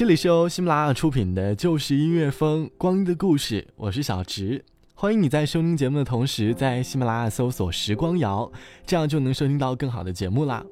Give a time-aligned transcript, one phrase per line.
[0.00, 4.64] 这里是由喜马拉雅出品的《就是音乐风光阴的故事》，我是小植，
[4.94, 8.50] 欢迎你在收听节目的同时，在喜马拉雅搜索“时光谣”，
[8.86, 10.64] 这样就能收听到更好的节目啦。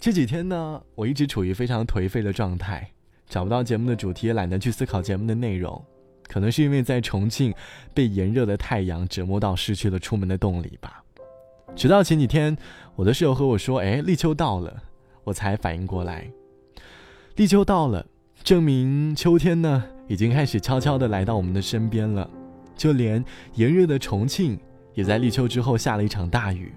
[0.00, 2.90] 这几天呢，我一直处于非常颓废的状态，
[3.28, 5.84] 找不到节目的主题，也懒得去思考节目的内容，
[6.26, 7.52] 可能是因为在重庆
[7.92, 11.04] 被炎热的太阳折磨到，失去了出门的动力吧。
[11.74, 12.56] 直到前几天，
[12.94, 14.82] 我的室友和我说：“哎，立秋到了。”
[15.24, 16.30] 我才反应过来，
[17.34, 18.06] 立秋到了。
[18.46, 22.30] 证明秋天呢，已经开始悄悄地来到我们的身边了。
[22.76, 24.56] 就连炎热的重庆，
[24.94, 26.72] 也在立秋之后下了一场大雨，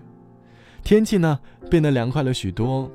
[0.83, 2.89] 天气呢变得凉快了许多。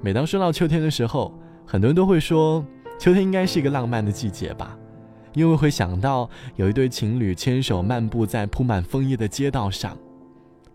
[0.00, 2.64] 每当说到秋天的时候，很多人都会说，
[2.98, 4.74] 秋天应该是一个浪漫的季节吧，
[5.34, 9.94] 因为会想到有一对情侣牵手漫步在铺满枫叶的街道上。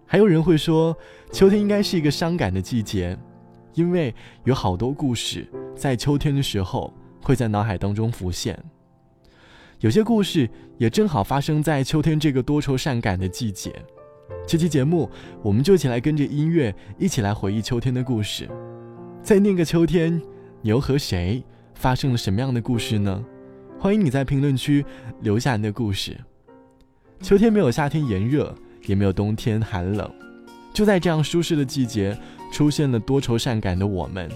[0.06, 0.96] 还有人会说，
[1.32, 3.18] 秋天应该是一个伤感的季节，
[3.74, 6.94] 因为有好多故事在秋天的时候。
[7.24, 8.62] 会在脑海当中浮现。
[9.80, 13.74] 有些故事也正好发生在秋天这个多愁善感的季节。
[14.48, 15.10] 这期节目，
[15.42, 18.48] 我们就一起来跟着音乐，一起来回忆秋天的故事。
[19.22, 20.22] 在那个秋天，
[20.62, 21.44] 你又和谁
[21.74, 23.24] 发生了什么样的故事呢？
[23.80, 24.86] 欢迎你在评论区
[25.22, 26.18] 留下你的故事。
[27.22, 28.54] 秋天没有夏天炎热，
[28.86, 30.10] 也没有冬天寒冷，
[30.74, 32.18] 就在这样舒适的季节，
[32.52, 34.30] 出现了多愁善感的我们，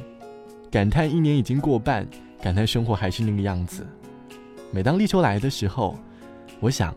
[0.69, 2.07] 感叹一年已经过半。
[2.41, 3.85] 感叹生活还是那个样子。
[4.71, 5.97] 每当立秋来的时候，
[6.59, 6.95] 我想，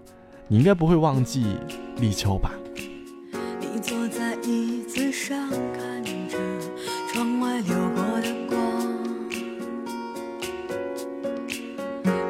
[0.48, 1.56] 你应该不会忘记
[1.98, 2.52] 立秋吧。
[3.60, 6.36] 你坐在椅子上看着
[7.12, 8.54] 窗外流过的光，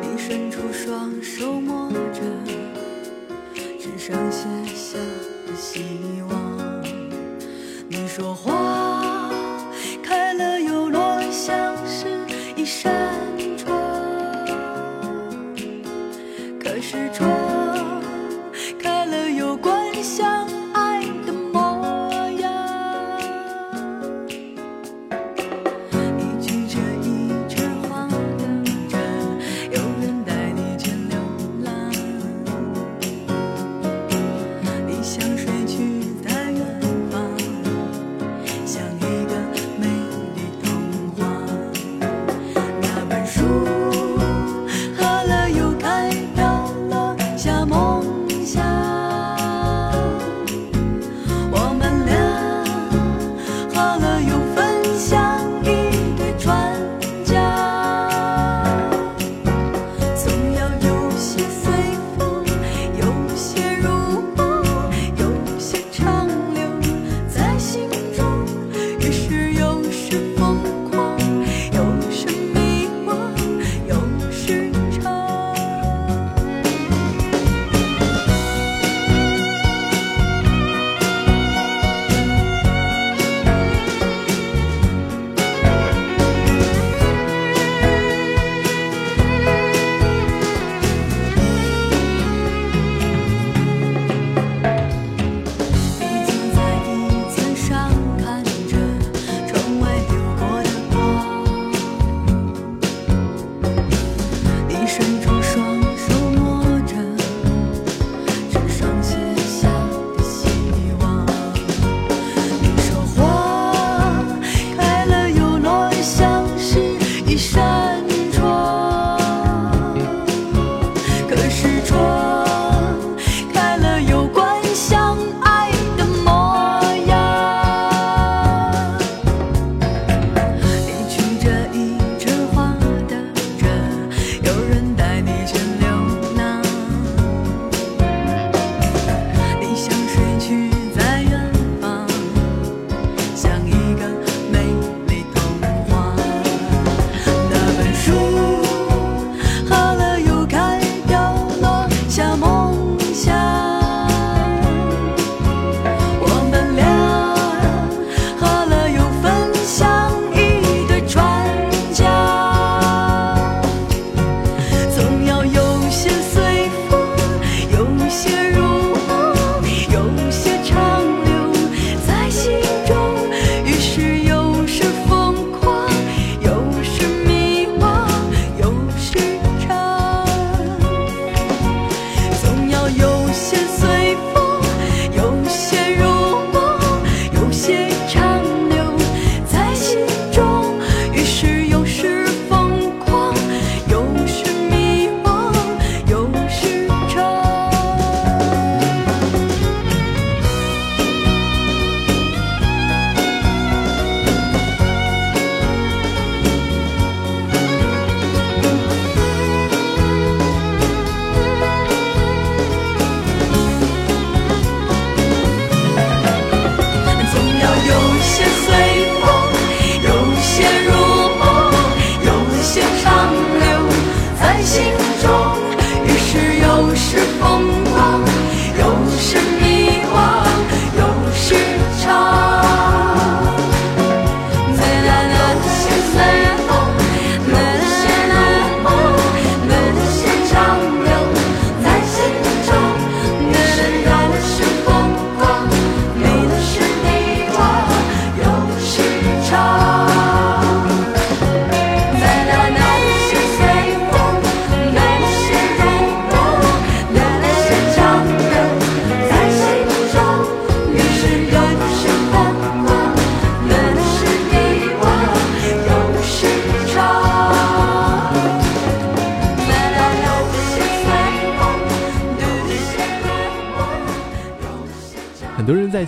[0.02, 2.20] 你伸出双手摸着
[3.78, 4.98] 纸上写下
[5.46, 5.84] 的希
[6.28, 6.82] 望，
[7.88, 9.19] 你说话。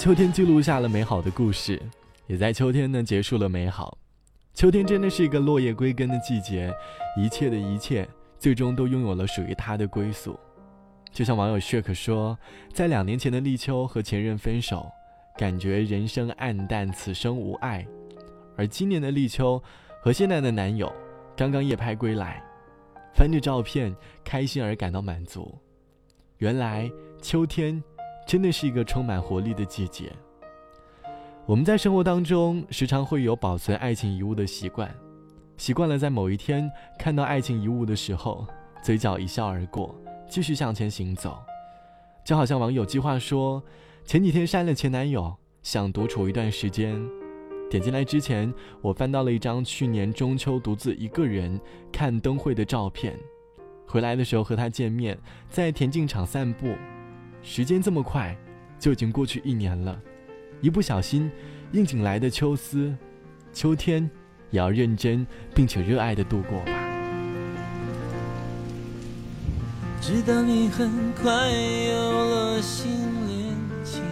[0.03, 1.81] 秋天记录下了美好的故事，
[2.27, 3.97] 也在秋天呢结束了美好。
[4.53, 6.75] 秋天真的是一个落叶归根的季节，
[7.17, 10.37] 一切的一切最终都拥有了属于它的归宿。
[11.13, 12.37] 就像网友 shake 说，
[12.73, 14.91] 在两年前的立秋和前任分手，
[15.39, 17.87] 感觉人生黯淡，此生无爱；
[18.57, 19.63] 而今年的立秋
[20.03, 20.93] 和现在的男友
[21.37, 22.43] 刚刚夜拍归来，
[23.15, 23.95] 翻着照片，
[24.25, 25.57] 开心而感到满足。
[26.39, 26.91] 原来
[27.21, 27.81] 秋天
[28.27, 30.13] 真的是一个充满活力的季节。
[31.45, 34.93] 我们在生活当中时常会有保存爱情遗物的习惯，
[35.57, 38.47] 习惯了在某一天看到爱情遗物的时候，
[38.83, 39.95] 嘴角一笑而过，
[40.29, 41.37] 继续向前行走。
[42.25, 43.61] 就好像网友计划说，
[44.05, 46.97] 前几天删了前男友，想独处一段时间。
[47.69, 51.61] 点进来之前，我翻到了一张去年中秋独自一个人
[51.91, 53.19] 看灯会的照片。
[53.89, 55.19] 回来的时候和他见面，
[55.51, 56.75] 在田径场散步，
[57.43, 58.37] 时间这么快，
[58.79, 60.01] 就已经过去一年了。
[60.61, 61.31] 一不小心，
[61.73, 62.95] 应景来的秋思，
[63.53, 64.09] 秋天
[64.51, 66.73] 也要认真并且热爱的度过吧。
[70.01, 72.91] 知道你很快有了新
[73.27, 73.55] 恋
[73.85, 74.03] 情，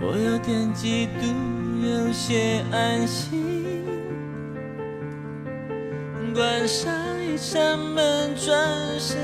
[0.00, 3.84] 我有点嫉妒，有些安心。
[6.32, 6.92] 关上
[7.24, 9.18] 一扇门，转身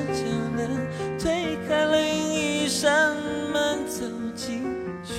[1.19, 3.15] 推开另一扇
[3.53, 3.87] 门。
[3.89, 4.05] 走
[4.35, 4.65] 进
[5.03, 5.15] 去，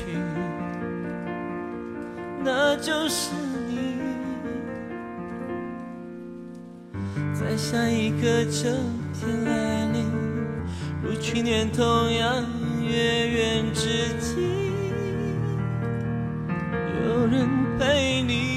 [2.44, 3.32] 那就是
[3.68, 3.98] 你。
[7.34, 8.70] 在下一个秋
[9.14, 10.06] 天来临，
[11.02, 12.46] 如去年同样
[12.84, 14.42] 月圆之际，
[17.02, 17.48] 有人
[17.80, 18.57] 陪你。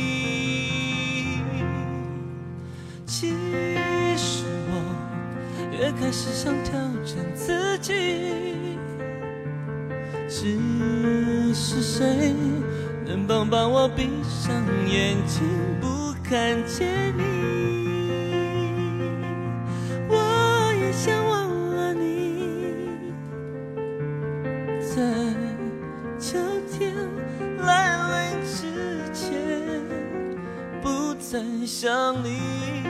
[6.01, 6.73] 开始想调
[7.05, 8.79] 整自己。
[10.29, 12.35] 只是谁
[13.05, 14.55] 能帮帮我闭上
[14.89, 15.43] 眼睛
[15.79, 17.23] 不看见你？
[20.09, 23.13] 我也想忘了你，
[24.81, 25.03] 在
[26.19, 26.39] 秋
[26.73, 26.95] 天
[27.59, 28.73] 来临之
[29.13, 29.37] 前
[30.81, 32.90] 不再想你。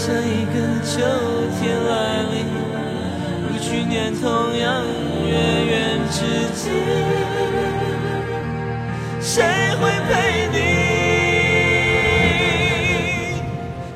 [0.00, 0.96] 下一个秋
[1.60, 2.46] 天来临，
[3.42, 4.82] 如去年同样
[5.26, 5.30] 月
[5.66, 6.16] 圆之
[6.54, 6.70] 际，
[9.20, 9.44] 谁
[9.76, 10.56] 会陪你？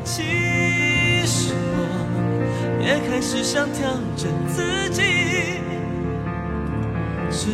[0.04, 1.78] 其实我
[2.84, 5.00] 也开始想调整自己，
[7.30, 7.48] 只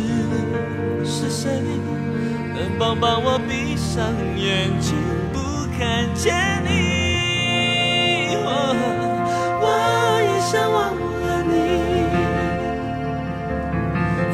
[1.04, 1.62] 是谁
[2.52, 4.97] 能帮帮我闭上眼睛
[5.33, 5.38] 不
[5.78, 6.89] 看见你？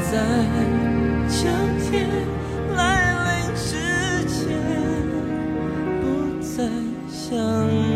[0.09, 0.17] 在
[1.29, 1.49] 秋
[1.83, 2.07] 天
[2.77, 2.81] 来
[3.25, 3.71] 临之
[4.29, 4.39] 前，
[6.01, 6.05] 不
[6.41, 6.55] 再
[7.11, 7.37] 想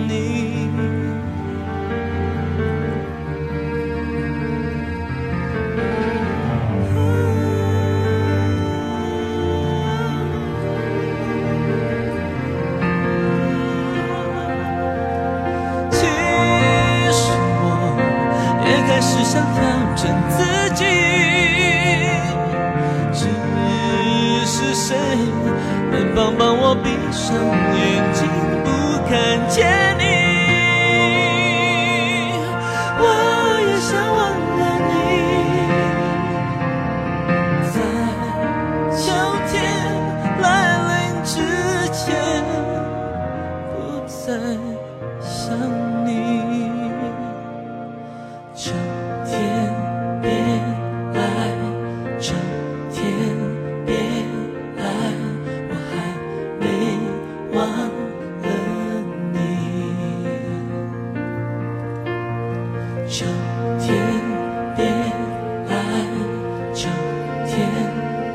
[0.09, 0.11] 你。
[15.93, 15.97] 其
[17.13, 17.23] 实
[17.63, 17.65] 我
[18.67, 19.59] 也开始想调
[19.95, 20.39] 整自
[20.75, 21.50] 己。
[24.61, 24.95] 是谁？
[25.91, 27.35] 能帮帮我闭上
[27.75, 28.29] 眼睛
[28.63, 28.69] 不
[29.09, 30.10] 看见你？
[63.11, 63.27] 秋
[63.81, 63.99] 天
[64.77, 64.85] 别
[65.67, 65.75] 来
[66.73, 66.89] 秋
[67.45, 67.69] 天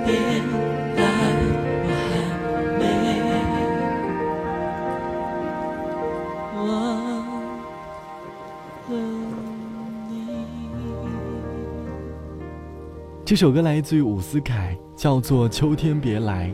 [0.06, 0.14] 别
[0.98, 1.02] 来
[1.34, 1.40] 我
[2.04, 2.20] 还
[2.78, 2.84] 没
[8.92, 9.00] 忘
[9.32, 9.76] 了
[10.10, 10.14] 你
[13.24, 16.54] 这首歌来自于伍思凯叫做秋天别来。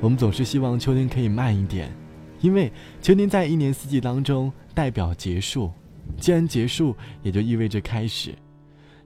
[0.00, 1.92] 我们总是希望秋天可以慢一点
[2.40, 2.72] 因为
[3.02, 5.70] 秋天在一年四季当中代表结束。
[6.16, 8.34] 既然结束，也就意味着开始。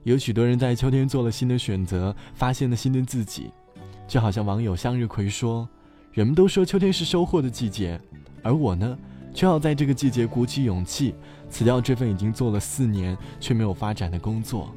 [0.03, 3.51] 有许多人在秋天做了新的选择，发现了新的自己。
[4.07, 5.67] 就好像网友向日葵说
[6.11, 7.99] ：“人们都说秋天是收获的季节，
[8.41, 8.97] 而我呢，
[9.33, 11.15] 却要在这个季节鼓起勇气，
[11.49, 14.73] 辞掉这份已经做了四年却没有发展的工作。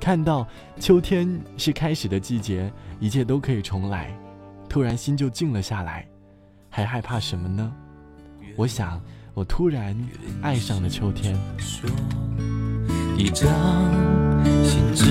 [0.00, 0.46] 看到
[0.80, 4.16] 秋天是开始的季节，一切都可以重来，
[4.68, 6.08] 突然心就静了下来。
[6.70, 7.72] 还害怕什么呢？
[8.56, 9.00] 我想，
[9.38, 9.94] 我突然
[10.42, 11.38] 爱上了秋天。
[11.58, 11.88] 说
[13.16, 13.48] 一张
[14.64, 15.04] 信纸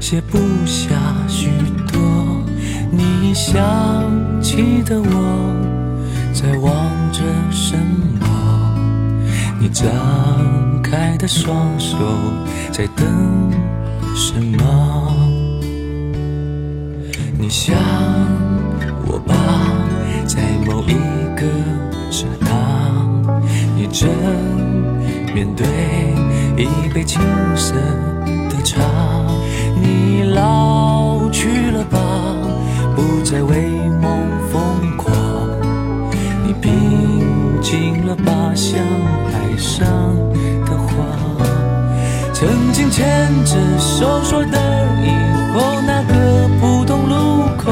[0.00, 0.96] 写不下
[1.28, 1.48] 许
[1.92, 2.44] 多，
[2.90, 3.54] 你想
[4.42, 5.06] 起的我
[6.32, 7.20] 在望着
[7.52, 7.78] 什
[8.18, 8.76] 么？
[9.60, 11.96] 你张开的双手
[12.72, 13.06] 在等
[14.16, 15.62] 什么？
[17.38, 17.76] 你想
[19.06, 19.36] 我吧，
[20.26, 20.94] 在某一
[21.36, 21.46] 个
[22.10, 22.63] 池塘，
[23.94, 24.10] 真
[25.32, 25.64] 面对
[26.56, 27.20] 一杯青
[27.54, 27.76] 涩
[28.50, 28.80] 的茶。
[29.80, 32.00] 你老去了吧，
[32.96, 33.70] 不再为
[34.02, 34.18] 梦
[34.50, 35.14] 疯狂。
[36.44, 38.82] 你平静了吧，像
[39.30, 39.86] 海上
[40.66, 41.04] 的花。
[42.32, 43.06] 曾经牵
[43.44, 44.58] 着手说的
[45.04, 47.70] 以后那个普通路口，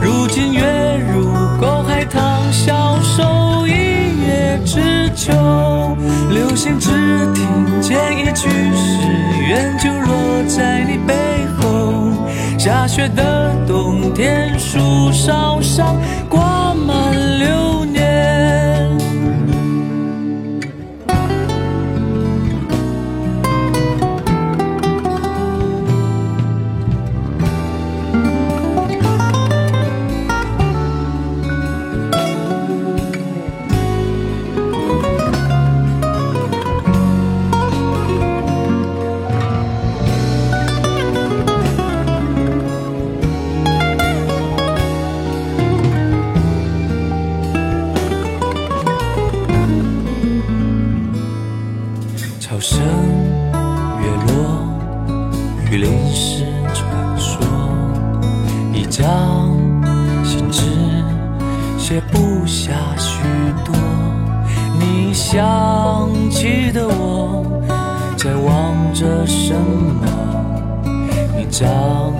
[0.00, 3.61] 如今月如沟海棠，消瘦
[4.78, 5.32] 叶知秋。
[6.30, 6.90] 流星只
[7.34, 9.08] 听见一句誓
[9.48, 11.14] 愿，就落在你背
[11.58, 11.92] 后。
[12.58, 15.96] 下雪的冬天，树梢上
[16.28, 16.96] 挂满
[54.02, 54.32] 月落，
[55.70, 56.44] 雨淋湿
[56.74, 56.84] 传
[57.16, 57.38] 说，
[58.74, 59.56] 一张
[60.24, 60.62] 信纸
[61.78, 63.22] 写不下许
[63.64, 63.74] 多。
[64.78, 67.44] 你想起的我，
[68.16, 70.04] 在望着什么？
[71.36, 72.12] 你张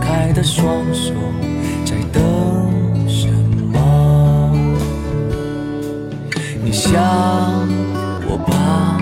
[0.00, 1.14] 开的双手
[1.86, 2.20] 在等
[3.08, 3.28] 什
[3.72, 3.78] 么？
[6.62, 6.92] 你想
[8.28, 8.99] 我吧，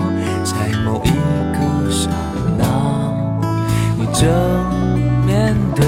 [4.13, 4.27] 正
[5.25, 5.85] 面对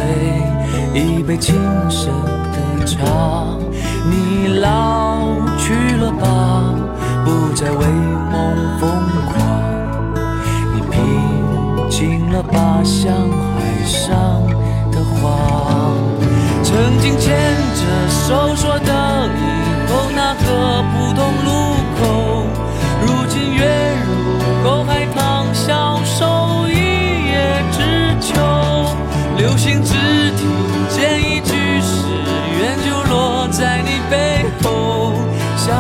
[0.94, 1.56] 一杯青
[1.90, 2.08] 涩
[2.54, 2.98] 的茶。
[4.10, 5.22] 你老
[5.58, 6.74] 去了吧，
[7.24, 8.90] 不再为梦疯
[9.28, 9.34] 狂。
[10.74, 14.10] 你平静了吧，像海上
[14.92, 15.38] 的花。
[16.63, 17.36] 曾经牵
[17.75, 18.94] 着手说的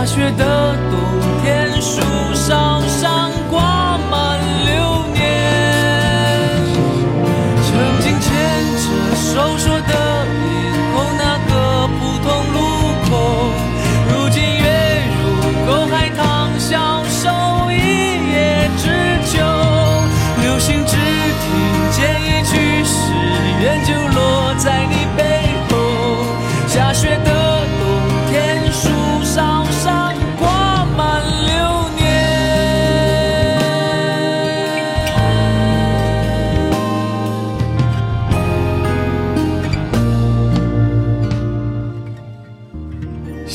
[0.01, 0.90] 大雪的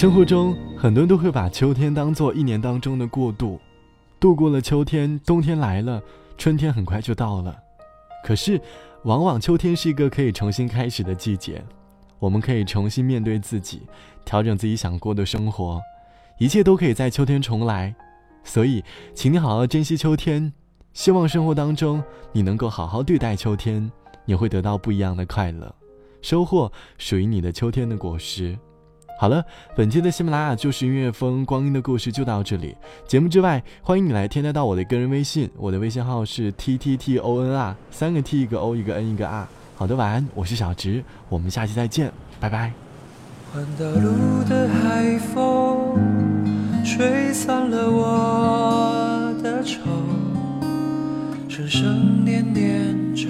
[0.06, 3.60] 生活中，很多人都会把秋天当做一年当中的过渡，
[4.20, 6.00] 度过了秋天，冬天来了，
[6.38, 7.58] 春天很快就到了。
[8.24, 8.60] 可是，
[9.02, 11.60] 往往秋天是一个可以重新开始的季节，
[12.20, 13.82] 我们可以重新面对自己，
[14.24, 15.82] 调整自己想过的生活，
[16.38, 17.92] 一切都可以在秋天重来。
[18.44, 20.52] 所以，请你好好珍惜秋天，
[20.92, 23.90] 希望生活当中你能够好好对待秋天，
[24.24, 25.74] 你会得到不一样的快乐，
[26.22, 28.56] 收获属于你的秋天的果实。
[29.18, 29.42] 好了，
[29.74, 32.76] 本期的喜马拉雅就是音乐风光阴的故事就到这里。
[33.08, 39.48] 节目之外，欢迎你来添加到我的个人微信，我的微信号是 t t t o n r，三个 t 一个 o 一个 n 一个 r。
[39.74, 42.72] 好的，晚安，我是小直，我们下期再见，拜拜。
[43.52, 45.96] 环岛路的海风，
[46.84, 49.80] 吹散了我的愁，
[51.48, 53.28] 声声念念着，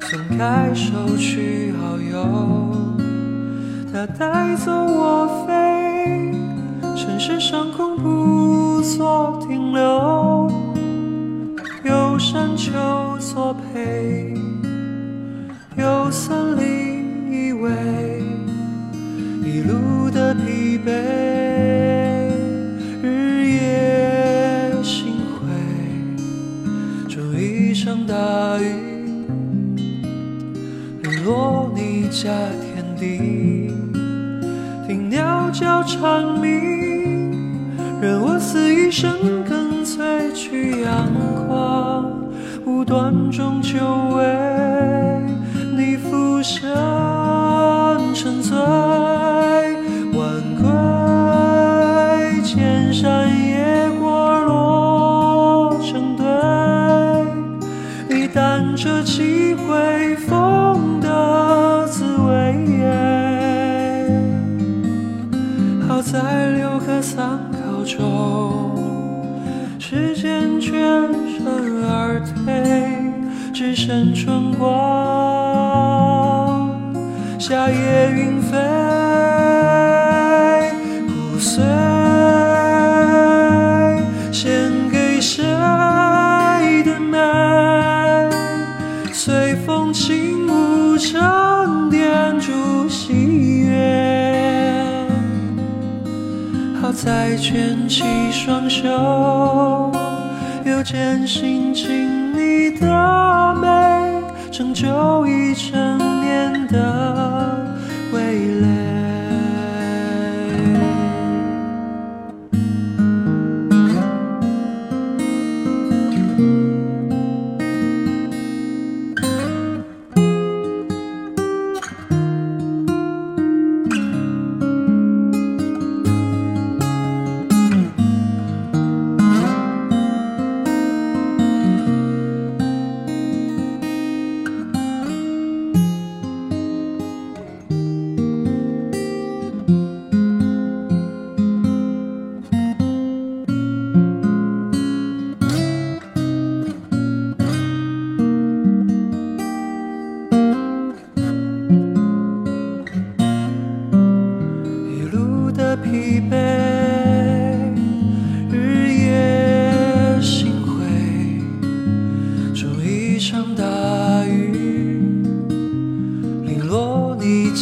[0.00, 2.99] 松开手去好友，
[3.92, 5.52] 他带走我飞，
[6.96, 10.48] 城市上空不做停留，
[11.82, 12.70] 有山丘
[13.18, 14.32] 作陪，
[15.76, 17.68] 有森林依偎，
[19.44, 20.92] 一路的疲惫，
[23.02, 25.48] 日夜心灰，
[27.08, 28.14] 终一场大
[28.60, 28.72] 雨，
[31.24, 32.30] 落你家。
[36.00, 41.06] 蝉鸣，任我肆意生根萃取阳
[41.46, 42.10] 光，
[42.64, 43.76] 无端中就
[44.16, 44.49] 为。
[97.02, 99.90] 再牵起双手，
[100.66, 107.59] 又坚信尽你的美，成就一整年的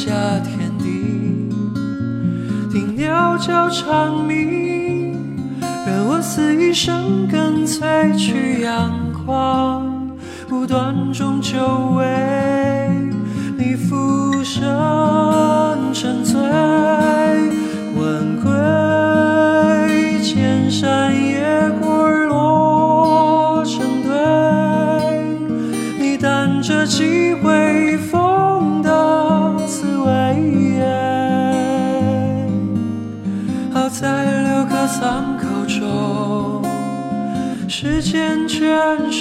[0.04, 1.50] 家天地，
[2.70, 5.12] 听鸟叫蝉鸣，
[5.86, 8.92] 任我肆意生根萃取阳
[9.26, 10.16] 光，
[10.50, 11.58] 无端中就
[11.96, 12.04] 为
[13.58, 14.62] 你浮生
[15.92, 16.40] 沉醉，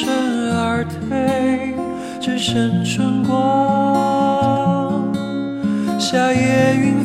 [0.07, 1.75] 身而退，
[2.21, 5.03] 只剩春光，
[5.99, 6.96] 夏夜云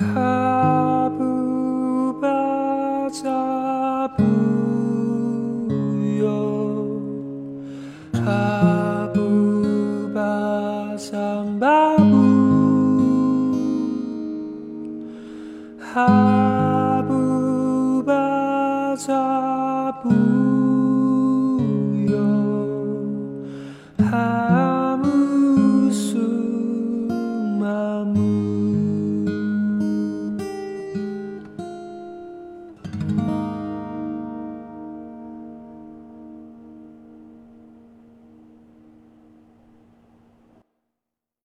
[0.00, 0.39] Uh...